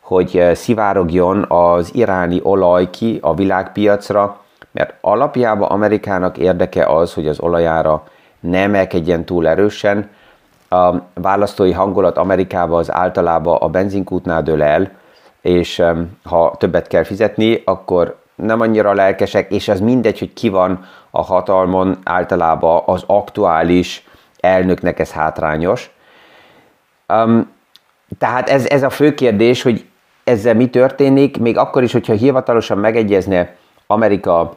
hogy 0.00 0.36
eh, 0.36 0.54
szivárogjon 0.54 1.44
az 1.48 1.94
iráni 1.94 2.40
olaj 2.42 2.90
ki 2.90 3.18
a 3.22 3.34
világpiacra, 3.34 4.40
mert 4.70 4.94
alapjában 5.00 5.68
Amerikának 5.68 6.38
érdeke 6.38 6.86
az, 6.86 7.14
hogy 7.14 7.28
az 7.28 7.40
olajára 7.40 8.02
ne 8.40 8.58
emelkedjen 8.58 9.24
túl 9.24 9.48
erősen, 9.48 10.10
a 10.68 10.94
választói 11.14 11.72
hangulat 11.72 12.18
Amerikában 12.18 12.78
az 12.78 12.92
általában 12.92 13.56
a 13.56 13.68
benzinkútnál 13.68 14.42
dől 14.42 14.62
el, 14.62 14.90
és 15.40 15.82
ha 16.24 16.54
többet 16.58 16.86
kell 16.86 17.04
fizetni, 17.04 17.62
akkor 17.64 18.18
nem 18.34 18.60
annyira 18.60 18.92
lelkesek, 18.92 19.52
és 19.52 19.68
az 19.68 19.80
mindegy, 19.80 20.18
hogy 20.18 20.32
ki 20.32 20.48
van 20.48 20.84
a 21.10 21.22
hatalmon, 21.22 21.98
általában 22.04 22.82
az 22.86 23.04
aktuális 23.06 24.06
elnöknek 24.40 24.98
ez 24.98 25.12
hátrányos. 25.12 25.90
Um, 27.08 27.52
tehát 28.18 28.48
ez, 28.48 28.66
ez 28.66 28.82
a 28.82 28.90
fő 28.90 29.14
kérdés, 29.14 29.62
hogy 29.62 29.86
ezzel 30.24 30.54
mi 30.54 30.68
történik, 30.68 31.38
még 31.38 31.56
akkor 31.56 31.82
is, 31.82 31.92
hogyha 31.92 32.12
hivatalosan 32.12 32.78
megegyezne 32.78 33.54
Amerika 33.86 34.54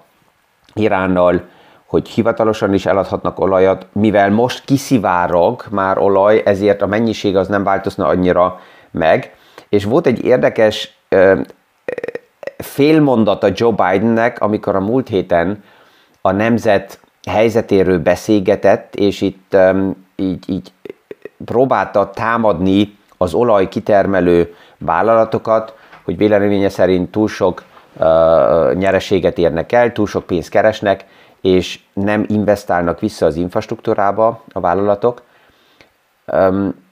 Iránnal, 0.73 1.41
hogy 1.85 2.07
hivatalosan 2.07 2.73
is 2.73 2.85
eladhatnak 2.85 3.39
olajat, 3.39 3.87
mivel 3.91 4.31
most 4.31 4.65
kiszivárog 4.65 5.65
már 5.71 5.97
olaj, 5.97 6.41
ezért 6.45 6.81
a 6.81 6.87
mennyiség 6.87 7.35
az 7.35 7.47
nem 7.47 7.63
változna 7.63 8.07
annyira 8.07 8.59
meg. 8.91 9.35
És 9.69 9.83
volt 9.83 10.05
egy 10.07 10.25
érdekes 10.25 10.97
félmondata 12.57 13.47
Joe 13.53 13.71
Bidennek, 13.71 14.41
amikor 14.41 14.75
a 14.75 14.79
múlt 14.79 15.07
héten 15.07 15.63
a 16.25 16.31
nemzet 16.31 16.99
helyzetéről 17.29 17.99
beszélgetett, 17.99 18.95
és 18.95 19.21
itt 19.21 19.53
ö, 19.53 19.89
így, 20.15 20.49
így 20.49 20.71
próbálta 21.45 22.09
támadni 22.09 22.97
az 23.17 23.33
olaj 23.33 23.67
kitermelő 23.67 24.55
vállalatokat, 24.77 25.75
hogy 26.03 26.17
véleménye 26.17 26.69
szerint 26.69 27.11
túl 27.11 27.27
sok 27.27 27.63
ö, 27.97 28.71
nyereséget 28.75 29.37
érnek 29.37 29.71
el, 29.71 29.91
túl 29.91 30.07
sok 30.07 30.25
pénzt 30.25 30.49
keresnek, 30.49 31.05
és 31.41 31.79
nem 31.93 32.25
investálnak 32.27 32.99
vissza 32.99 33.25
az 33.25 33.35
infrastruktúrába 33.35 34.43
a 34.53 34.59
vállalatok. 34.59 35.21
Um, 36.25 36.85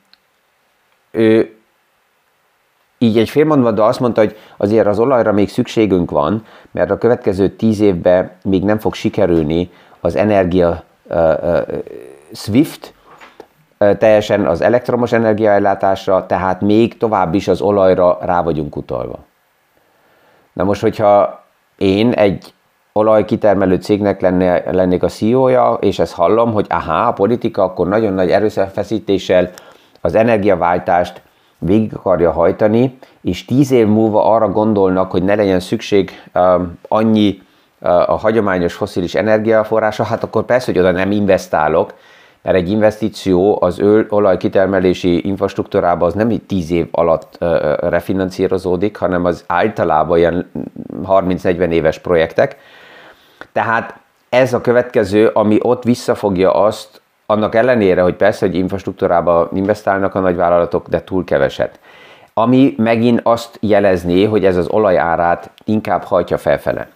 ő 1.11 1.50
így 3.01 3.17
egy 3.17 3.29
félmondva 3.29 3.85
azt 3.85 3.99
mondta, 3.99 4.21
hogy 4.21 4.37
azért 4.57 4.87
az 4.87 4.99
olajra 4.99 5.31
még 5.31 5.49
szükségünk 5.49 6.11
van, 6.11 6.45
mert 6.71 6.91
a 6.91 6.97
következő 6.97 7.49
tíz 7.49 7.79
évben 7.79 8.31
még 8.43 8.63
nem 8.63 8.79
fog 8.79 8.93
sikerülni 8.93 9.69
az 9.99 10.15
energia 10.15 10.83
uh, 11.09 11.33
uh, 11.43 11.59
SWIFT, 12.33 12.93
teljesen 13.97 14.47
az 14.47 14.61
elektromos 14.61 15.11
energiaellátásra, 15.11 16.25
tehát 16.25 16.61
még 16.61 16.97
tovább 16.97 17.33
is 17.33 17.47
az 17.47 17.61
olajra 17.61 18.17
rá 18.21 18.43
vagyunk 18.43 18.75
utalva. 18.75 19.19
Na 20.53 20.63
most, 20.63 20.81
hogyha 20.81 21.43
én 21.77 22.11
egy 22.11 22.53
olajkitermelő 22.93 23.75
cégnek 23.75 24.21
lenne, 24.21 24.71
lennék 24.71 25.03
a 25.03 25.07
CEO-ja, 25.07 25.77
és 25.79 25.99
ezt 25.99 26.13
hallom, 26.13 26.53
hogy 26.53 26.65
aha, 26.69 27.07
a 27.07 27.13
politika 27.13 27.63
akkor 27.63 27.87
nagyon 27.87 28.13
nagy 28.13 28.31
erőfeszítéssel 28.31 29.49
az 30.01 30.15
energiaváltást 30.15 31.21
végig 31.65 31.93
akarja 31.95 32.31
hajtani, 32.31 32.97
és 33.21 33.45
tíz 33.45 33.71
év 33.71 33.87
múlva 33.87 34.25
arra 34.25 34.49
gondolnak, 34.49 35.11
hogy 35.11 35.23
ne 35.23 35.35
legyen 35.35 35.59
szükség 35.59 36.11
um, 36.33 36.79
annyi 36.87 37.41
uh, 37.79 38.09
a 38.09 38.15
hagyományos 38.15 38.73
foszilis 38.73 39.15
energiaforrása, 39.15 40.03
hát 40.03 40.23
akkor 40.23 40.45
persze, 40.45 40.71
hogy 40.71 40.79
oda 40.79 40.91
nem 40.91 41.11
investálok, 41.11 41.93
mert 42.41 42.57
egy 42.57 42.69
investíció 42.69 43.57
az 43.61 43.79
öl, 43.79 44.05
olaj 44.09 44.37
kitermelési 44.37 45.27
infrastruktúrába 45.27 46.05
az 46.05 46.13
nem 46.13 46.31
így 46.31 46.43
10 46.43 46.71
év 46.71 46.87
alatt 46.91 47.37
uh, 47.39 47.49
refinanszírozódik, 47.79 48.97
hanem 48.97 49.25
az 49.25 49.43
általában 49.47 50.17
ilyen 50.17 50.51
30-40 51.07 51.69
éves 51.69 51.99
projektek, 51.99 52.57
tehát 53.51 53.99
ez 54.29 54.53
a 54.53 54.61
következő, 54.61 55.27
ami 55.27 55.57
ott 55.61 55.83
visszafogja 55.83 56.53
azt, 56.53 57.00
annak 57.31 57.55
ellenére, 57.55 58.01
hogy 58.01 58.15
persze, 58.15 58.45
hogy 58.45 58.55
infrastruktúrába 58.55 59.49
investálnak 59.53 60.15
a 60.15 60.19
nagyvállalatok, 60.19 60.87
de 60.87 61.03
túl 61.03 61.23
keveset. 61.23 61.79
Ami 62.33 62.73
megint 62.77 63.19
azt 63.23 63.57
jelezné, 63.59 64.23
hogy 64.23 64.45
ez 64.45 64.57
az 64.57 64.67
olajárát 64.67 65.51
inkább 65.65 66.03
hajtja 66.03 66.37
felfele. 66.37 66.87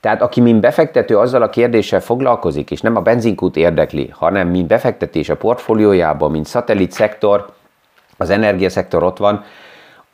Tehát 0.00 0.22
aki 0.22 0.40
mint 0.40 0.60
befektető 0.60 1.18
azzal 1.18 1.42
a 1.42 1.50
kérdéssel 1.50 2.00
foglalkozik, 2.00 2.70
és 2.70 2.80
nem 2.80 2.96
a 2.96 3.00
benzinkút 3.00 3.56
érdekli, 3.56 4.10
hanem 4.12 4.48
mint 4.48 4.66
befektetés 4.66 5.28
a 5.28 5.36
portfóliójában, 5.36 6.30
mint 6.30 6.46
szatellit 6.46 6.92
szektor, 6.92 7.52
az 8.16 8.30
energiaszektor 8.30 9.02
ott 9.02 9.18
van, 9.18 9.44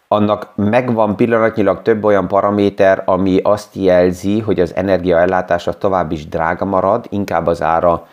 annak 0.09 0.49
megvan 0.55 1.17
pillanatnyilag 1.17 1.83
több 1.83 2.05
olyan 2.05 2.29
paraméter, 2.29 3.03
ami 3.05 3.41
azt 3.43 3.75
jelzi, 3.75 4.41
hogy 4.41 4.61
az 4.61 4.75
energiaellátása 4.75 5.73
tovább 5.73 6.13
is 6.13 6.29
drága 6.29 6.65
marad, 6.65 7.07
inkább 7.09 7.47
az 7.47 7.63
ára 7.63 8.07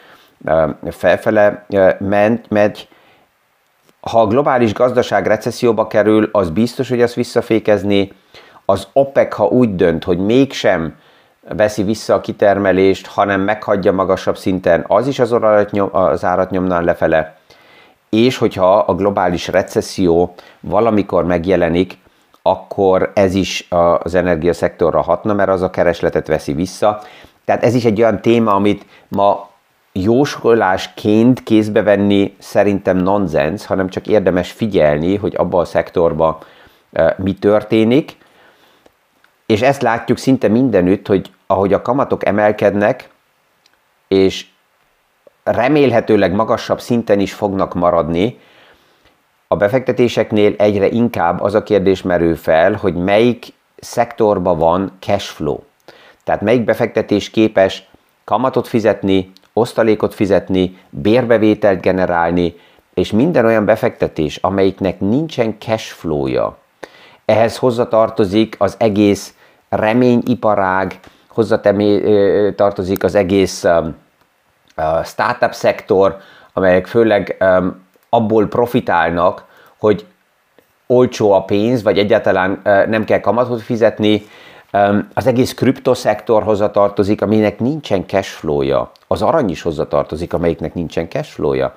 felfele 0.89 1.65
ment, 1.99 2.49
megy. 2.49 2.87
Ha 3.99 4.21
a 4.21 4.27
globális 4.27 4.73
gazdaság 4.73 5.27
recesszióba 5.27 5.87
kerül, 5.87 6.29
az 6.31 6.49
biztos, 6.49 6.89
hogy 6.89 7.01
ezt 7.01 7.13
visszafékezni. 7.13 8.11
Az 8.65 8.87
OPEC, 8.93 9.35
ha 9.35 9.45
úgy 9.45 9.75
dönt, 9.75 10.03
hogy 10.03 10.17
mégsem 10.17 10.95
veszi 11.55 11.83
vissza 11.83 12.13
a 12.13 12.21
kitermelést, 12.21 13.07
hanem 13.07 13.41
meghagyja 13.41 13.91
magasabb 13.91 14.37
szinten, 14.37 14.85
az 14.87 15.07
is 15.07 15.19
az, 15.19 15.35
nyom, 15.71 15.89
az 15.91 16.23
árat 16.23 16.49
nyomnál 16.49 16.83
lefele 16.83 17.37
és 18.09 18.37
hogyha 18.37 18.77
a 18.77 18.95
globális 18.95 19.47
recesszió 19.47 20.33
valamikor 20.59 21.25
megjelenik, 21.25 21.97
akkor 22.41 23.11
ez 23.15 23.33
is 23.35 23.67
az 23.99 24.15
energiaszektorra 24.15 25.01
hatna, 25.01 25.33
mert 25.33 25.49
az 25.49 25.61
a 25.61 25.69
keresletet 25.69 26.27
veszi 26.27 26.53
vissza. 26.53 27.01
Tehát 27.45 27.63
ez 27.63 27.75
is 27.75 27.85
egy 27.85 28.01
olyan 28.01 28.21
téma, 28.21 28.53
amit 28.53 28.85
ma 29.07 29.49
jósolásként 30.03 31.43
kézbe 31.43 31.83
venni 31.83 32.35
szerintem 32.39 32.97
nonsens, 32.97 33.65
hanem 33.65 33.89
csak 33.89 34.07
érdemes 34.07 34.51
figyelni, 34.51 35.15
hogy 35.15 35.35
abban 35.35 35.61
a 35.61 35.65
szektorban 35.65 36.37
mi 37.17 37.33
történik. 37.33 38.17
És 39.45 39.61
ezt 39.61 39.81
látjuk 39.81 40.17
szinte 40.17 40.47
mindenütt, 40.47 41.07
hogy 41.07 41.31
ahogy 41.47 41.73
a 41.73 41.81
kamatok 41.81 42.25
emelkednek, 42.25 43.09
és 44.07 44.45
remélhetőleg 45.43 46.33
magasabb 46.33 46.81
szinten 46.81 47.19
is 47.19 47.33
fognak 47.33 47.73
maradni, 47.73 48.39
a 49.47 49.55
befektetéseknél 49.55 50.53
egyre 50.57 50.87
inkább 50.87 51.41
az 51.41 51.53
a 51.53 51.63
kérdés 51.63 52.01
merül 52.01 52.35
fel, 52.35 52.73
hogy 52.73 52.95
melyik 52.95 53.53
szektorban 53.79 54.57
van 54.57 54.91
cash 54.99 55.33
flow. 55.33 55.59
Tehát 56.23 56.41
melyik 56.41 56.63
befektetés 56.63 57.29
képes 57.29 57.89
kamatot 58.23 58.67
fizetni, 58.67 59.31
osztalékot 59.59 60.13
fizetni, 60.13 60.77
bérbevételt 60.89 61.81
generálni, 61.81 62.55
és 62.93 63.11
minden 63.11 63.45
olyan 63.45 63.65
befektetés, 63.65 64.35
amelyiknek 64.35 64.99
nincsen 64.99 65.55
cash 65.59 65.93
flow-ja. 65.93 66.57
Ehhez 67.25 67.57
hozzatartozik 67.57 68.55
az 68.57 68.75
egész 68.79 69.33
reményiparág, 69.69 70.99
hozzatartozik 71.27 73.03
az 73.03 73.15
egész 73.15 73.63
um, 73.63 73.95
startup 75.03 75.53
szektor, 75.53 76.17
amelyek 76.53 76.87
főleg 76.87 77.43
abból 78.09 78.47
profitálnak, 78.47 79.45
hogy 79.77 80.05
olcsó 80.87 81.31
a 81.31 81.43
pénz, 81.43 81.83
vagy 81.83 81.97
egyáltalán 81.97 82.61
nem 82.63 83.03
kell 83.03 83.19
kamatot 83.19 83.61
fizetni, 83.61 84.25
az 85.13 85.27
egész 85.27 85.53
kriptoszektor 85.53 86.43
hozzatartozik, 86.43 87.21
aminek 87.21 87.59
nincsen 87.59 88.07
cashflow-ja. 88.07 88.91
Az 89.07 89.21
arany 89.21 89.49
is 89.49 89.61
hozzatartozik, 89.61 90.33
amelyiknek 90.33 90.73
nincsen 90.73 91.09
cashflow-ja. 91.09 91.75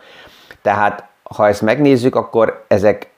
Tehát, 0.62 1.09
ha 1.23 1.49
ezt 1.49 1.62
megnézzük, 1.62 2.14
akkor 2.14 2.64
ezek 2.68 3.11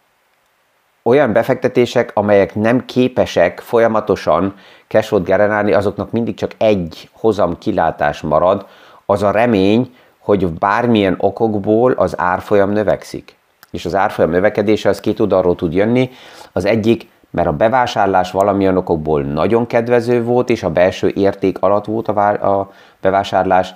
olyan 1.02 1.32
befektetések, 1.32 2.10
amelyek 2.14 2.54
nem 2.54 2.84
képesek 2.84 3.60
folyamatosan 3.60 4.54
cashflow-t 4.88 5.24
generálni, 5.24 5.72
azoknak 5.72 6.10
mindig 6.10 6.34
csak 6.34 6.50
egy 6.58 7.08
hozam 7.12 7.58
kilátás 7.58 8.20
marad, 8.20 8.66
az 9.06 9.22
a 9.22 9.30
remény, 9.30 9.94
hogy 10.18 10.46
bármilyen 10.46 11.14
okokból 11.18 11.92
az 11.92 12.18
árfolyam 12.18 12.70
növekszik. 12.70 13.36
És 13.70 13.84
az 13.84 13.94
árfolyam 13.94 14.30
növekedése 14.30 14.88
az 14.88 15.00
két 15.00 15.20
oldalról 15.20 15.54
tud 15.54 15.74
jönni. 15.74 16.10
Az 16.52 16.64
egyik, 16.64 17.08
mert 17.32 17.48
a 17.48 17.52
bevásárlás 17.52 18.30
valamilyen 18.30 18.76
okokból 18.76 19.22
nagyon 19.22 19.66
kedvező 19.66 20.24
volt, 20.24 20.50
és 20.50 20.62
a 20.62 20.70
belső 20.70 21.12
érték 21.14 21.56
alatt 21.60 21.84
volt 21.84 22.08
a 22.08 22.70
bevásárlás, 23.00 23.74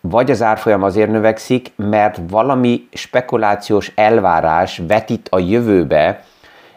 vagy 0.00 0.30
az 0.30 0.42
árfolyam 0.42 0.82
azért 0.82 1.10
növekszik, 1.10 1.72
mert 1.76 2.20
valami 2.28 2.88
spekulációs 2.92 3.92
elvárás 3.94 4.82
vetít 4.86 5.28
a 5.30 5.38
jövőbe 5.38 6.24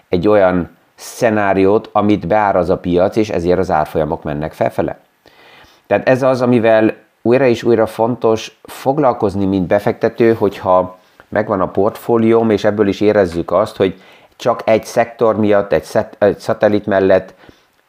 egy 0.09 0.27
olyan 0.27 0.69
szenáriót, 0.95 1.89
amit 1.91 2.27
beáraz 2.27 2.69
a 2.69 2.77
piac, 2.77 3.15
és 3.15 3.29
ezért 3.29 3.59
az 3.59 3.71
árfolyamok 3.71 4.23
mennek 4.23 4.53
felfele. 4.53 4.97
Tehát 5.87 6.09
ez 6.09 6.23
az, 6.23 6.41
amivel 6.41 6.93
újra 7.21 7.45
és 7.45 7.63
újra 7.63 7.85
fontos 7.85 8.59
foglalkozni, 8.63 9.45
mint 9.45 9.67
befektető, 9.67 10.33
hogyha 10.33 10.97
megvan 11.29 11.61
a 11.61 11.67
portfólióm, 11.67 12.49
és 12.49 12.63
ebből 12.63 12.87
is 12.87 13.01
érezzük 13.01 13.51
azt, 13.51 13.75
hogy 13.75 14.01
csak 14.43 14.61
egy 14.65 14.85
szektor 14.85 15.37
miatt, 15.37 15.71
egy, 15.71 15.83
szet, 15.83 16.15
egy 16.19 16.39
szatellit 16.39 16.85
mellett 16.85 17.33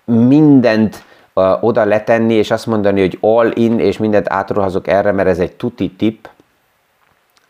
mindent 0.04 1.04
uh, 1.32 1.64
oda 1.64 1.84
letenni, 1.84 2.34
és 2.34 2.50
azt 2.50 2.66
mondani, 2.66 3.00
hogy 3.00 3.18
all 3.20 3.50
in, 3.54 3.78
és 3.78 3.98
mindent 3.98 4.32
átruházok 4.32 4.88
erre, 4.88 5.12
mert 5.12 5.28
ez 5.28 5.38
egy 5.38 5.52
tuti 5.52 5.90
tip, 5.90 6.28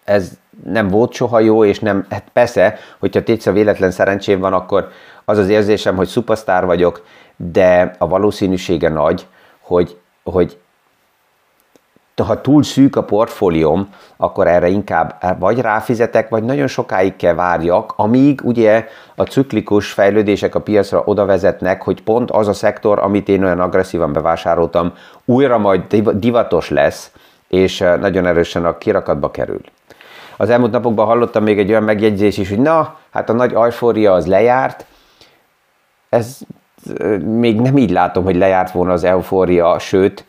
ez 0.05 0.31
nem 0.65 0.89
volt 0.89 1.13
soha 1.13 1.41
jó, 1.41 1.65
és 1.65 1.79
nem, 1.79 2.07
hát 2.11 2.25
persze, 2.33 2.79
hogyha 2.99 3.23
tétszer 3.23 3.53
véletlen 3.53 3.91
szerencsém 3.91 4.41
van, 4.41 4.53
akkor 4.53 4.89
az 5.25 5.39
az 5.39 5.49
érzésem, 5.49 5.97
hogy 5.97 6.09
szupasztár 6.09 6.67
vagyok, 6.67 7.05
de 7.37 7.95
a 7.99 8.09
valószínűsége 8.09 8.89
nagy, 8.89 9.27
hogy, 9.61 9.99
hogy 10.23 10.59
ha 12.23 12.41
túl 12.41 12.63
szűk 12.63 12.97
a 12.97 13.05
portfólióm, 13.05 13.89
akkor 14.17 14.47
erre 14.47 14.69
inkább 14.69 15.37
vagy 15.39 15.61
ráfizetek, 15.61 16.29
vagy 16.29 16.43
nagyon 16.43 16.67
sokáig 16.67 17.17
kell 17.17 17.35
várjak, 17.35 17.93
amíg 17.97 18.41
ugye 18.43 18.87
a 19.15 19.23
ciklikus 19.23 19.93
fejlődések 19.93 20.55
a 20.55 20.61
piacra 20.61 21.03
oda 21.05 21.25
vezetnek, 21.25 21.83
hogy 21.83 22.03
pont 22.03 22.31
az 22.31 22.49
a 22.49 22.53
szektor, 22.53 22.99
amit 22.99 23.29
én 23.29 23.45
olyan 23.45 23.61
agresszívan 23.61 24.13
bevásároltam, 24.13 24.93
újra 25.25 25.59
majd 25.59 25.95
divatos 26.13 26.71
lesz, 26.71 27.11
és 27.49 27.81
eh, 27.81 27.99
nagyon 27.99 28.27
erősen 28.27 28.65
a 28.65 28.79
kirakatba 28.79 29.31
kerül. 29.31 29.61
Az 30.37 30.51
elmúlt 30.51 30.73
napokban 30.73 31.07
hallottam 31.07 31.43
még 31.43 31.59
egy 31.59 31.71
olyan 31.71 31.83
megjegyzés 31.83 32.39
is, 32.39 32.49
hogy 32.49 32.59
na, 32.59 32.97
hát 33.11 33.31
a 33.31 33.33
nagy 33.33 33.53
eufória 33.53 34.13
az 34.13 34.27
lejárt. 34.27 34.87
Ez 36.09 36.39
eh, 36.99 37.19
még 37.19 37.61
nem 37.61 37.77
így 37.77 37.91
látom, 37.91 38.25
hogy 38.25 38.37
lejárt 38.37 38.73
volna 38.73 38.93
az 38.93 39.05
eufória, 39.05 39.79
sőt, 39.79 40.25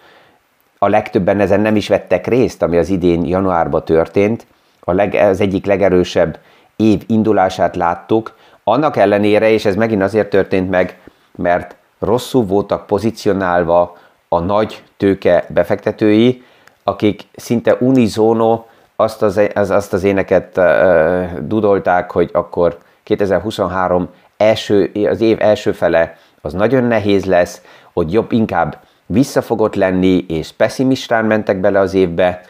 a 0.77 0.87
legtöbben 0.87 1.39
ezen 1.39 1.59
nem 1.59 1.75
is 1.75 1.87
vettek 1.87 2.27
részt, 2.27 2.61
ami 2.61 2.77
az 2.77 2.89
idén 2.89 3.25
januárban 3.25 3.85
történt. 3.85 4.45
A 4.79 4.91
leg, 4.91 5.13
az 5.13 5.41
egyik 5.41 5.65
legerősebb 5.65 6.39
év 6.75 7.03
indulását 7.07 7.75
láttuk, 7.75 8.35
annak 8.63 8.97
ellenére, 8.97 9.49
és 9.49 9.65
ez 9.65 9.75
megint 9.75 10.01
azért 10.01 10.29
történt 10.29 10.69
meg, 10.69 10.99
mert 11.35 11.75
rosszul 11.99 12.45
voltak 12.45 12.85
pozícionálva 12.85 13.97
a 14.29 14.39
nagy 14.39 14.83
tőke 14.97 15.45
befektetői, 15.49 16.43
akik 16.83 17.21
szinte 17.35 17.75
unizono 17.79 18.63
azt 18.95 19.21
az, 19.21 19.41
az, 19.53 19.69
azt 19.69 19.93
az 19.93 20.03
éneket 20.03 20.57
uh, 20.57 21.39
dudolták, 21.39 22.11
hogy 22.11 22.29
akkor 22.33 22.77
2023 23.03 24.09
első, 24.37 24.91
az 25.09 25.21
év 25.21 25.37
első 25.41 25.71
fele 25.71 26.17
az 26.41 26.53
nagyon 26.53 26.83
nehéz 26.83 27.25
lesz, 27.25 27.61
hogy 27.93 28.13
jobb 28.13 28.31
inkább 28.31 28.77
visszafogott 29.05 29.75
lenni, 29.75 30.25
és 30.27 30.51
pessimistán 30.51 31.25
mentek 31.25 31.59
bele 31.59 31.79
az 31.79 31.93
évbe, 31.93 32.41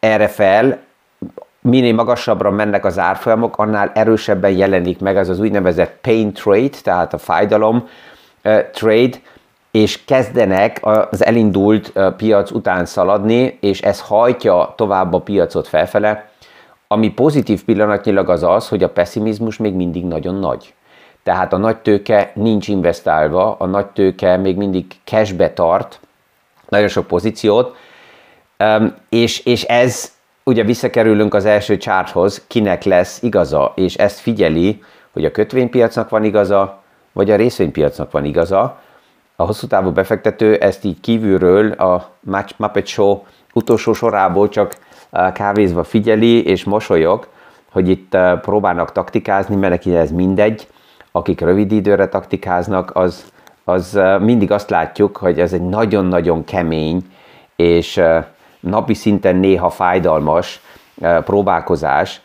erre 0.00 0.28
fel, 0.28 0.78
minél 1.60 1.94
magasabbra 1.94 2.50
mennek 2.50 2.84
az 2.84 2.98
árfolyamok, 2.98 3.58
annál 3.58 3.90
erősebben 3.94 4.50
jelenik 4.50 5.00
meg 5.00 5.16
az 5.16 5.28
az 5.28 5.40
úgynevezett 5.40 5.98
pain 6.00 6.32
trade, 6.32 6.76
tehát 6.82 7.14
a 7.14 7.18
fájdalom 7.18 7.88
trade, 8.72 9.16
és 9.70 10.04
kezdenek 10.04 10.80
az 10.82 11.24
elindult 11.24 11.92
piac 12.16 12.50
után 12.50 12.84
szaladni, 12.84 13.58
és 13.60 13.80
ez 13.80 14.00
hajtja 14.00 14.72
tovább 14.76 15.12
a 15.12 15.20
piacot 15.20 15.68
felfele. 15.68 16.30
Ami 16.88 17.12
pozitív 17.12 17.64
pillanatnyilag 17.64 18.28
az 18.28 18.42
az, 18.42 18.68
hogy 18.68 18.82
a 18.82 18.90
pessimizmus 18.90 19.56
még 19.56 19.74
mindig 19.74 20.04
nagyon 20.04 20.34
nagy. 20.34 20.74
Tehát 21.26 21.52
a 21.52 21.56
nagy 21.56 21.76
tőke 21.76 22.30
nincs 22.34 22.68
investálva, 22.68 23.56
a 23.58 23.66
nagy 23.66 23.86
tőke 23.86 24.36
még 24.36 24.56
mindig 24.56 24.86
cashbe 25.04 25.52
tart, 25.52 26.00
nagyon 26.68 26.88
sok 26.88 27.06
pozíciót, 27.06 27.76
és, 29.08 29.44
és 29.44 29.62
ez, 29.62 30.12
ugye 30.44 30.62
visszakerülünk 30.62 31.34
az 31.34 31.44
első 31.44 31.76
charthoz, 31.76 32.44
kinek 32.46 32.84
lesz 32.84 33.22
igaza, 33.22 33.72
és 33.76 33.94
ezt 33.94 34.18
figyeli, 34.18 34.82
hogy 35.12 35.24
a 35.24 35.30
kötvénypiacnak 35.30 36.08
van 36.08 36.24
igaza, 36.24 36.82
vagy 37.12 37.30
a 37.30 37.36
részvénypiacnak 37.36 38.10
van 38.10 38.24
igaza. 38.24 38.80
A 39.36 39.42
hosszú 39.44 39.66
távú 39.66 39.90
befektető 39.90 40.54
ezt 40.56 40.84
így 40.84 41.00
kívülről 41.00 41.72
a 41.72 42.08
Muppet 42.56 42.86
Show 42.86 43.22
utolsó 43.54 43.92
sorából 43.92 44.48
csak 44.48 44.76
kávézva 45.32 45.84
figyeli 45.84 46.44
és 46.44 46.64
mosolyog, 46.64 47.26
hogy 47.72 47.88
itt 47.88 48.16
próbálnak 48.40 48.92
taktikázni, 48.92 49.56
mert 49.56 49.72
neki 49.72 49.96
ez 49.96 50.10
mindegy, 50.10 50.66
akik 51.16 51.40
rövid 51.40 51.72
időre 51.72 52.08
taktikáznak, 52.08 52.90
az, 52.94 53.24
az 53.64 54.00
mindig 54.20 54.50
azt 54.50 54.70
látjuk, 54.70 55.16
hogy 55.16 55.40
ez 55.40 55.52
egy 55.52 55.62
nagyon-nagyon 55.62 56.44
kemény 56.44 57.04
és 57.56 58.00
napi 58.60 58.94
szinten 58.94 59.36
néha 59.36 59.70
fájdalmas 59.70 60.60
próbálkozás 61.24 62.20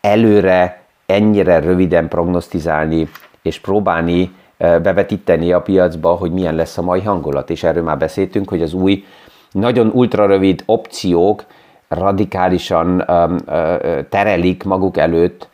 előre 0.00 0.82
ennyire 1.06 1.58
röviden 1.58 2.08
prognosztizálni 2.08 3.08
és 3.42 3.58
próbálni 3.58 4.34
bevetíteni 4.58 5.52
a 5.52 5.60
piacba, 5.60 6.10
hogy 6.10 6.32
milyen 6.32 6.54
lesz 6.54 6.78
a 6.78 6.82
mai 6.82 7.00
hangulat. 7.00 7.50
És 7.50 7.62
erről 7.62 7.82
már 7.82 7.98
beszéltünk, 7.98 8.48
hogy 8.48 8.62
az 8.62 8.72
új, 8.72 9.04
nagyon 9.50 9.90
ultrarövid 9.94 10.62
opciók 10.66 11.44
radikálisan 11.88 13.04
terelik 14.08 14.64
maguk 14.64 14.96
előtt 14.96 15.49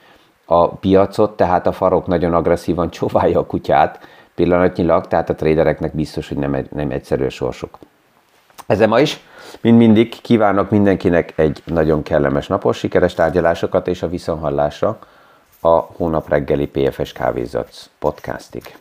a 0.46 0.68
piacot, 0.68 1.36
tehát 1.36 1.66
a 1.66 1.72
farok 1.72 2.06
nagyon 2.06 2.34
agresszívan 2.34 2.90
csóválja 2.96 3.38
a 3.38 3.46
kutyát 3.46 3.98
pillanatnyilag, 4.34 5.06
tehát 5.06 5.30
a 5.30 5.34
tradereknek 5.34 5.94
biztos, 5.94 6.28
hogy 6.28 6.36
nem, 6.36 6.66
nem 6.70 6.90
egyszerű 6.90 7.24
a 7.24 7.30
sorsuk. 7.30 7.78
Ezzel 8.66 8.88
ma 8.88 9.00
is, 9.00 9.20
mint 9.60 9.78
mindig, 9.78 10.20
kívánok 10.20 10.70
mindenkinek 10.70 11.32
egy 11.36 11.62
nagyon 11.64 12.02
kellemes 12.02 12.46
napos, 12.46 12.78
sikeres 12.78 13.14
tárgyalásokat 13.14 13.88
és 13.88 14.02
a 14.02 14.08
viszonhallásra 14.08 14.98
a 15.60 15.68
hónap 15.68 16.28
reggeli 16.28 16.66
PFS 16.66 17.12
Kávézat 17.12 17.90
podcastig. 17.98 18.76